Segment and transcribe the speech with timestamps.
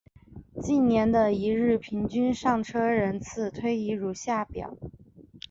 [0.63, 4.75] 近年的一日平均上车人次推移如下表。